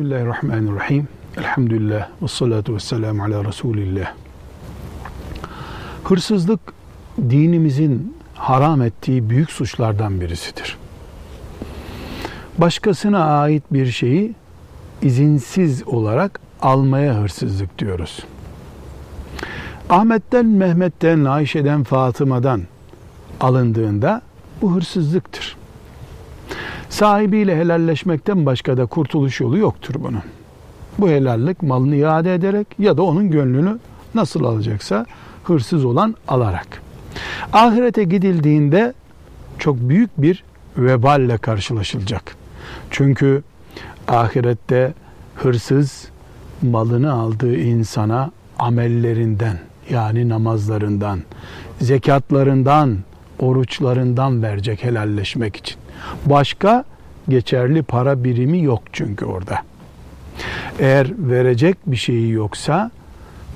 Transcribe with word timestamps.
Bismillahirrahmanirrahim. 0.00 1.08
Elhamdülillah 1.36 2.08
ve 2.22 2.28
salatu 2.28 2.74
ve 2.74 2.80
selamu 2.80 3.24
ala 3.24 3.44
Resulillah. 3.44 4.12
Hırsızlık 6.04 6.60
dinimizin 7.18 8.16
haram 8.34 8.82
ettiği 8.82 9.30
büyük 9.30 9.50
suçlardan 9.50 10.20
birisidir. 10.20 10.78
Başkasına 12.58 13.24
ait 13.24 13.62
bir 13.70 13.86
şeyi 13.86 14.34
izinsiz 15.02 15.88
olarak 15.88 16.40
almaya 16.62 17.14
hırsızlık 17.14 17.78
diyoruz. 17.78 18.24
Ahmet'ten, 19.90 20.46
Mehmet'ten, 20.46 21.24
Ayşe'den, 21.24 21.84
Fatıma'dan 21.84 22.62
alındığında 23.40 24.22
bu 24.62 24.74
hırsızlıktır. 24.74 25.59
Sahibiyle 27.00 27.56
helalleşmekten 27.56 28.46
başka 28.46 28.76
da 28.76 28.86
kurtuluş 28.86 29.40
yolu 29.40 29.58
yoktur 29.58 29.94
bunun. 29.98 30.22
Bu 30.98 31.08
helallik 31.08 31.62
malını 31.62 31.96
iade 31.96 32.34
ederek 32.34 32.66
ya 32.78 32.96
da 32.96 33.02
onun 33.02 33.30
gönlünü 33.30 33.78
nasıl 34.14 34.44
alacaksa 34.44 35.06
hırsız 35.44 35.84
olan 35.84 36.14
alarak. 36.28 36.82
Ahirete 37.52 38.04
gidildiğinde 38.04 38.94
çok 39.58 39.76
büyük 39.76 40.22
bir 40.22 40.44
veballe 40.76 41.38
karşılaşılacak. 41.38 42.36
Çünkü 42.90 43.42
ahirette 44.08 44.94
hırsız 45.34 46.08
malını 46.62 47.12
aldığı 47.12 47.56
insana 47.56 48.30
amellerinden 48.58 49.58
yani 49.90 50.28
namazlarından, 50.28 51.20
zekatlarından, 51.80 52.98
oruçlarından 53.40 54.42
verecek 54.42 54.84
helalleşmek 54.84 55.56
için. 55.56 55.76
Başka 56.26 56.84
geçerli 57.28 57.82
para 57.82 58.24
birimi 58.24 58.62
yok 58.62 58.82
çünkü 58.92 59.24
orada. 59.24 59.58
Eğer 60.78 61.12
verecek 61.18 61.76
bir 61.86 61.96
şeyi 61.96 62.30
yoksa 62.30 62.90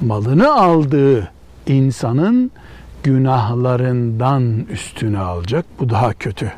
malını 0.00 0.54
aldığı 0.54 1.30
insanın 1.66 2.50
günahlarından 3.02 4.66
üstüne 4.70 5.18
alacak. 5.18 5.66
Bu 5.80 5.90
daha 5.90 6.12
kötü. 6.12 6.52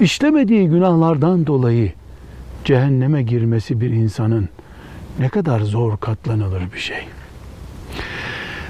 İşlemediği 0.00 0.68
günahlardan 0.68 1.46
dolayı 1.46 1.92
cehenneme 2.64 3.22
girmesi 3.22 3.80
bir 3.80 3.90
insanın 3.90 4.48
ne 5.18 5.28
kadar 5.28 5.60
zor 5.60 5.96
katlanılır 5.96 6.62
bir 6.74 6.78
şey. 6.78 7.08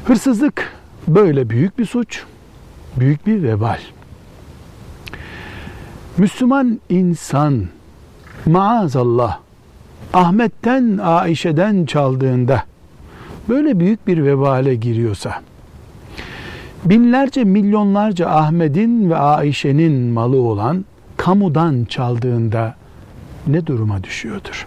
Hırsızlık 0.05 0.73
böyle 1.09 1.51
büyük 1.51 1.79
bir 1.79 1.87
suç, 1.87 2.25
büyük 3.01 3.27
bir 3.27 3.43
vebal. 3.43 3.79
Müslüman 6.17 6.81
insan 6.89 7.65
maazallah 8.47 9.39
Ahmet'ten 10.13 10.99
Aişe'den 11.03 11.85
çaldığında 11.85 12.63
böyle 13.49 13.81
büyük 13.81 14.07
bir 14.07 14.25
vebale 14.25 14.75
giriyorsa 14.75 15.43
binlerce 16.85 17.45
milyonlarca 17.45 18.29
Ahmet'in 18.29 19.11
ve 19.11 19.17
Aişe'nin 19.17 20.13
malı 20.13 20.37
olan 20.37 20.85
kamudan 21.17 21.85
çaldığında 21.85 22.75
ne 23.47 23.67
duruma 23.67 24.05
düşüyordur? 24.05 24.67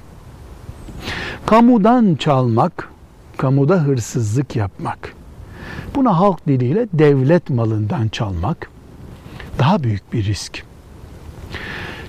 Kamudan 1.45 2.15
çalmak, 2.15 2.89
kamuda 3.37 3.75
hırsızlık 3.83 4.55
yapmak. 4.55 5.15
Buna 5.95 6.19
halk 6.19 6.47
diliyle 6.47 6.87
devlet 6.93 7.49
malından 7.49 8.07
çalmak 8.07 8.69
daha 9.59 9.83
büyük 9.83 10.13
bir 10.13 10.25
risk. 10.25 10.63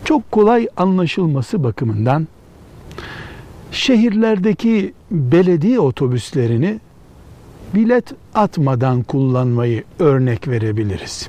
Çok 0.05 0.33
kolay 0.33 0.69
anlaşılması 0.77 1.65
bakımından 1.65 2.29
şehirlerdeki 3.73 4.95
belediye 5.11 5.81
otobüslerini 5.81 6.81
bilet 7.75 8.13
atmadan 8.35 9.03
kullanmayı 9.03 9.85
örnek 9.99 10.49
verebiliriz. 10.49 11.29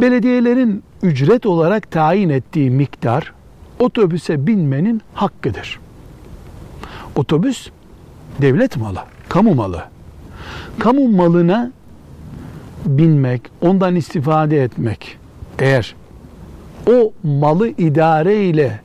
Belediyelerin 0.00 0.82
ücret 1.02 1.46
olarak 1.46 1.90
tayin 1.90 2.28
ettiği 2.28 2.70
miktar 2.70 3.32
otobüse 3.78 4.46
binmenin 4.46 5.02
hakkıdır. 5.14 5.80
Otobüs 7.16 7.68
devlet 8.42 8.76
malı, 8.76 8.98
kamu 9.28 9.54
malı. 9.54 9.84
Kamu 10.78 11.08
malına 11.08 11.72
binmek, 12.86 13.42
ondan 13.60 13.96
istifade 13.96 14.62
etmek 14.62 15.18
eğer 15.58 15.94
o 16.90 17.12
malı 17.22 17.68
idare 17.68 18.44
ile 18.44 18.80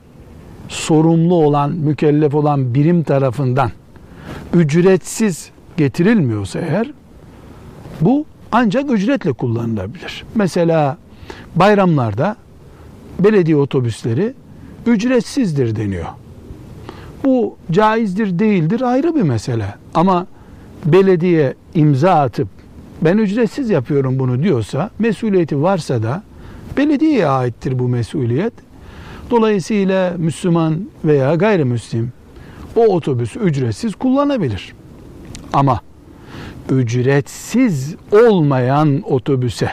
sorumlu 0.68 1.34
olan, 1.34 1.70
mükellef 1.70 2.34
olan 2.34 2.74
birim 2.74 3.02
tarafından 3.02 3.70
ücretsiz 4.54 5.50
getirilmiyorsa 5.76 6.58
eğer 6.58 6.90
bu 8.00 8.24
ancak 8.52 8.90
ücretle 8.90 9.32
kullanılabilir. 9.32 10.24
Mesela 10.34 10.98
bayramlarda 11.56 12.36
belediye 13.18 13.56
otobüsleri 13.56 14.34
ücretsizdir 14.86 15.76
deniyor. 15.76 16.06
Bu 17.24 17.56
caizdir 17.70 18.38
değildir 18.38 18.80
ayrı 18.80 19.14
bir 19.14 19.22
mesele. 19.22 19.74
Ama 19.94 20.26
belediye 20.86 21.54
imza 21.74 22.14
atıp 22.14 22.48
ben 23.02 23.18
ücretsiz 23.18 23.70
yapıyorum 23.70 24.18
bunu 24.18 24.42
diyorsa 24.42 24.90
mesuliyeti 24.98 25.62
varsa 25.62 26.02
da 26.02 26.22
belediyeye 26.76 27.26
aittir 27.26 27.78
bu 27.78 27.88
mesuliyet. 27.88 28.52
Dolayısıyla 29.30 30.14
Müslüman 30.18 30.88
veya 31.04 31.34
gayrimüslim 31.34 32.12
o 32.76 32.86
otobüsü 32.86 33.38
ücretsiz 33.40 33.94
kullanabilir. 33.94 34.74
Ama 35.52 35.80
ücretsiz 36.70 37.96
olmayan 38.12 39.02
otobüse 39.02 39.70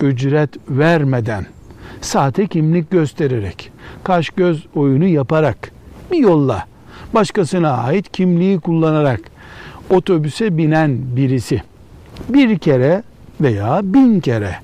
ücret 0.00 0.50
vermeden 0.68 1.46
sahte 2.00 2.46
kimlik 2.46 2.90
göstererek 2.90 3.72
kaş 4.04 4.30
göz 4.30 4.66
oyunu 4.74 5.06
yaparak 5.06 5.70
bir 6.12 6.18
yolla 6.18 6.66
başkasına 7.14 7.70
ait 7.70 8.12
kimliği 8.12 8.60
kullanarak 8.60 9.20
otobüse 9.90 10.56
binen 10.58 10.98
birisi 11.16 11.62
bir 12.28 12.58
kere 12.58 13.02
veya 13.40 13.80
bin 13.84 14.20
kere 14.20 14.56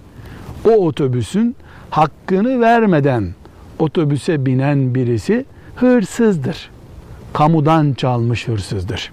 o 0.65 0.71
otobüsün 0.71 1.57
hakkını 1.91 2.61
vermeden 2.61 3.35
otobüse 3.79 4.47
binen 4.47 4.95
birisi 4.95 5.45
hırsızdır. 5.77 6.71
Kamudan 7.33 7.93
çalmış 7.93 8.49
hırsızdır. 8.49 9.13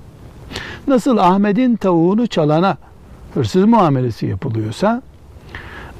Nasıl 0.88 1.18
Ahmet'in 1.18 1.76
tavuğunu 1.76 2.28
çalana 2.28 2.78
hırsız 3.34 3.66
muamelesi 3.66 4.26
yapılıyorsa 4.26 5.02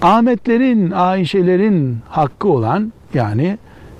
Ahmetlerin, 0.02 0.92
Ayşelerin 0.92 1.98
hakkı 2.10 2.48
olan 2.48 2.94
yani 3.14 3.58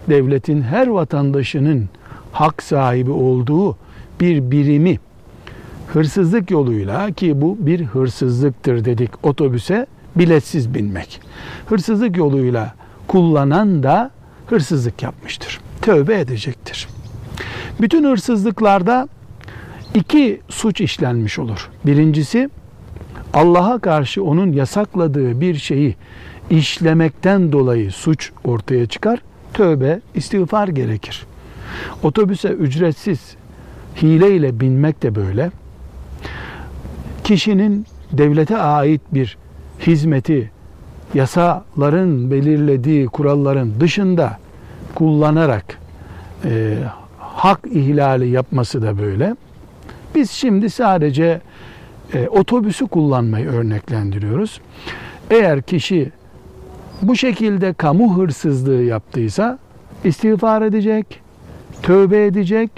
devletin 0.10 0.62
her 0.62 0.88
vatandaşının 0.88 1.90
hak 2.32 2.64
sahibi 2.64 3.12
olduğu 3.12 3.78
bir 4.22 4.52
birimi 4.52 5.00
hırsızlık 5.94 6.52
yoluyla 6.52 7.12
ki 7.12 7.42
bu 7.42 7.58
bir 7.60 7.86
hırsızlıktır 7.86 8.86
dedik 8.86 9.26
otobüse 9.26 9.88
biletsiz 10.16 10.74
binmek. 10.74 11.22
Hırsızlık 11.66 12.18
yoluyla 12.18 12.74
kullanan 13.08 13.84
da 13.84 14.12
hırsızlık 14.48 15.04
yapmıştır. 15.04 15.60
Tövbe 15.82 16.20
edecektir. 16.20 16.88
Bütün 17.82 18.04
hırsızlıklarda 18.04 19.08
iki 19.94 20.42
suç 20.50 20.82
işlenmiş 20.82 21.40
olur. 21.40 21.70
Birincisi 21.86 22.50
Allah'a 23.34 23.80
karşı 23.80 24.24
onun 24.24 24.52
yasakladığı 24.52 25.42
bir 25.42 25.56
şeyi 25.56 25.96
işlemekten 26.50 27.52
dolayı 27.52 27.92
suç 27.92 28.32
ortaya 28.44 28.86
çıkar. 28.86 29.20
Tövbe, 29.54 30.02
istiğfar 30.16 30.68
gerekir. 30.68 31.26
Otobüse 32.04 32.50
ücretsiz 32.50 33.36
hileyle 34.02 34.60
binmek 34.60 35.04
de 35.04 35.16
böyle. 35.16 35.52
Kişinin 37.30 37.86
devlete 38.12 38.58
ait 38.58 39.02
bir 39.14 39.38
hizmeti 39.88 40.52
yasaların 41.14 42.32
belirlediği 42.32 43.06
kuralların 43.06 43.80
dışında 43.80 44.38
kullanarak 44.96 45.78
e, 46.46 46.78
hak 47.20 47.60
ihlali 47.72 48.30
yapması 48.30 48.82
da 48.82 48.98
böyle. 48.98 49.36
Biz 50.16 50.32
şimdi 50.32 50.70
sadece 50.70 51.42
e, 52.14 52.28
otobüsü 52.28 52.88
kullanmayı 52.88 53.48
örneklendiriyoruz. 53.48 54.62
Eğer 55.30 55.62
kişi 55.62 56.12
bu 57.02 57.16
şekilde 57.16 57.74
kamu 57.74 58.18
hırsızlığı 58.18 58.84
yaptıysa 58.84 59.60
istiğfar 60.04 60.62
edecek, 60.62 61.22
tövbe 61.82 62.26
edecek 62.26 62.72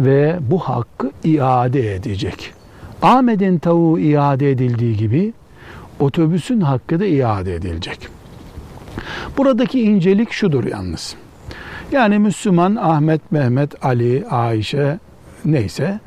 ve 0.00 0.38
bu 0.40 0.58
hakkı 0.58 1.10
iade 1.24 1.94
edecek. 1.94 2.57
Ahmet'in 3.02 3.58
tavuğu 3.58 3.98
iade 3.98 4.50
edildiği 4.50 4.96
gibi 4.96 5.32
otobüsün 6.00 6.60
hakkı 6.60 7.00
da 7.00 7.06
iade 7.06 7.54
edilecek. 7.54 8.08
Buradaki 9.38 9.82
incelik 9.82 10.32
şudur 10.32 10.64
yalnız. 10.64 11.14
Yani 11.92 12.18
Müslüman 12.18 12.76
Ahmet, 12.76 13.32
Mehmet, 13.32 13.84
Ali, 13.84 14.26
Ayşe 14.30 14.98
neyse 15.44 16.00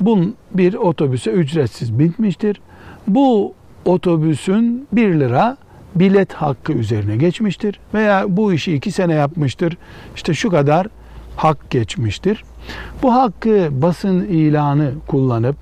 bun 0.00 0.34
bir 0.54 0.74
otobüse 0.74 1.30
ücretsiz 1.30 1.98
binmiştir. 1.98 2.60
Bu 3.08 3.54
otobüsün 3.84 4.88
1 4.92 5.20
lira 5.20 5.56
bilet 5.94 6.32
hakkı 6.32 6.72
üzerine 6.72 7.16
geçmiştir. 7.16 7.80
Veya 7.94 8.24
bu 8.28 8.52
işi 8.52 8.74
2 8.74 8.92
sene 8.92 9.14
yapmıştır. 9.14 9.76
İşte 10.16 10.34
şu 10.34 10.50
kadar 10.50 10.86
hak 11.36 11.70
geçmiştir. 11.70 12.44
Bu 13.02 13.14
hakkı 13.14 13.68
basın 13.70 14.24
ilanı 14.24 14.92
kullanıp 15.06 15.56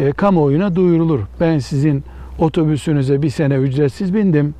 e, 0.00 0.12
kamuoyuna 0.12 0.76
duyurulur. 0.76 1.20
Ben 1.40 1.58
sizin 1.58 2.04
otobüsünüze 2.38 3.22
bir 3.22 3.30
sene 3.30 3.54
ücretsiz 3.54 4.14
bindim. 4.14 4.54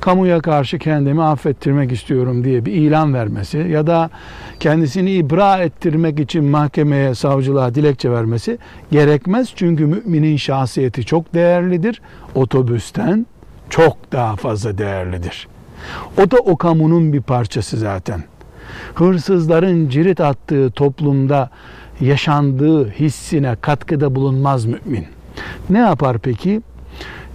Kamuya 0.00 0.40
karşı 0.40 0.78
kendimi 0.78 1.22
affettirmek 1.22 1.92
istiyorum 1.92 2.44
diye 2.44 2.64
bir 2.64 2.72
ilan 2.72 3.14
vermesi 3.14 3.58
ya 3.58 3.86
da 3.86 4.10
kendisini 4.60 5.12
ibra 5.12 5.58
ettirmek 5.58 6.20
için 6.20 6.44
mahkemeye, 6.44 7.14
savcılığa 7.14 7.74
dilekçe 7.74 8.10
vermesi 8.10 8.58
gerekmez. 8.92 9.52
Çünkü 9.56 9.86
müminin 9.86 10.36
şahsiyeti 10.36 11.04
çok 11.04 11.34
değerlidir. 11.34 12.02
Otobüsten 12.34 13.26
çok 13.70 14.12
daha 14.12 14.36
fazla 14.36 14.78
değerlidir. 14.78 15.48
O 16.18 16.30
da 16.30 16.36
o 16.36 16.56
kamunun 16.56 17.12
bir 17.12 17.22
parçası 17.22 17.76
zaten. 17.76 18.22
Hırsızların 18.94 19.88
cirit 19.88 20.20
attığı 20.20 20.70
toplumda 20.70 21.50
yaşandığı 22.00 22.90
hissine 22.90 23.56
katkıda 23.60 24.14
bulunmaz 24.14 24.64
mümin. 24.64 25.06
Ne 25.70 25.78
yapar 25.78 26.18
peki? 26.18 26.60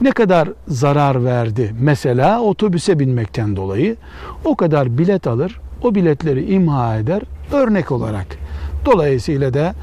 Ne 0.01 0.11
kadar 0.11 0.49
zarar 0.67 1.25
verdi 1.25 1.75
mesela 1.79 2.41
otobüse 2.41 2.99
binmekten 2.99 3.55
dolayı 3.55 3.95
o 4.45 4.55
kadar 4.55 4.97
bilet 4.97 5.27
alır, 5.27 5.59
o 5.83 5.95
biletleri 5.95 6.53
imha 6.53 6.97
eder 6.97 7.21
örnek 7.51 7.91
olarak. 7.91 8.27
Dolayısıyla 8.85 9.53
da 9.53 9.73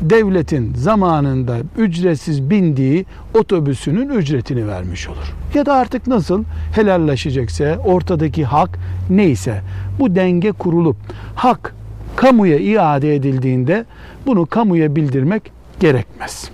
devletin 0.00 0.74
zamanında 0.74 1.56
ücretsiz 1.78 2.50
bindiği 2.50 3.06
otobüsünün 3.34 4.08
ücretini 4.08 4.68
vermiş 4.68 5.08
olur. 5.08 5.34
Ya 5.54 5.66
da 5.66 5.74
artık 5.74 6.06
nasıl 6.06 6.44
helalleşecekse 6.74 7.78
ortadaki 7.78 8.44
hak 8.44 8.78
neyse 9.10 9.60
bu 9.98 10.14
denge 10.14 10.52
kurulup 10.52 10.96
hak 11.34 11.74
kamuya 12.16 12.58
iade 12.58 13.14
edildiğinde 13.14 13.84
bunu 14.26 14.46
kamuya 14.46 14.96
bildirmek 14.96 15.52
gerekmez. 15.80 16.50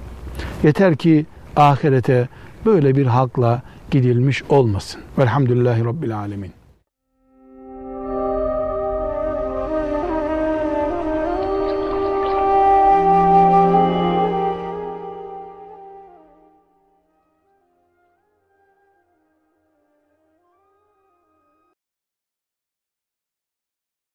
Yeter 0.63 0.97
ki 0.97 1.27
ahirete 1.57 2.29
böyle 2.67 2.97
bir 2.97 3.07
hakla 3.07 3.63
gidilmiş 3.91 4.43
olmasın. 4.49 5.01
Velhamdülillahi 5.19 5.85
Rabbil 5.85 6.19
Alemin. 6.19 6.62